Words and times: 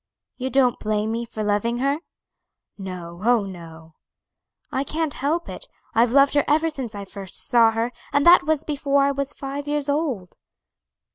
"You 0.37 0.49
don't 0.49 0.79
blame 0.79 1.11
me 1.11 1.25
for 1.25 1.43
loving 1.43 1.77
her?" 1.77 1.99
"No; 2.75 3.21
oh, 3.23 3.43
no!" 3.45 3.93
"I 4.71 4.83
can't 4.83 5.13
help 5.13 5.47
it. 5.47 5.67
I've 5.93 6.11
loved 6.11 6.33
her 6.33 6.43
ever 6.47 6.71
since 6.71 6.95
I 6.95 7.05
first 7.05 7.35
saw 7.35 7.69
her, 7.69 7.91
and 8.11 8.25
that 8.25 8.41
was 8.41 8.63
before 8.63 9.03
I 9.03 9.11
was 9.11 9.35
five 9.35 9.67
years 9.67 9.89
old." 9.89 10.37